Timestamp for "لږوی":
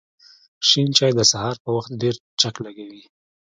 2.65-3.03